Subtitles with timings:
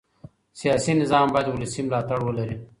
[0.59, 2.55] سیاسي نظام باید ولسي ملاتړ ولري